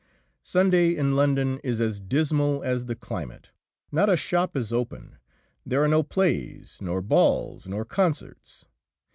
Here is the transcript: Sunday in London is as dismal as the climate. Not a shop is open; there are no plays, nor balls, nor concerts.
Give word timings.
Sunday 0.41 0.95
in 0.95 1.15
London 1.15 1.59
is 1.63 1.79
as 1.79 1.99
dismal 1.99 2.63
as 2.63 2.87
the 2.87 2.95
climate. 2.95 3.51
Not 3.91 4.09
a 4.09 4.17
shop 4.17 4.57
is 4.57 4.73
open; 4.73 5.19
there 5.63 5.83
are 5.83 5.87
no 5.87 6.01
plays, 6.01 6.79
nor 6.81 7.03
balls, 7.03 7.67
nor 7.67 7.85
concerts. 7.85 8.65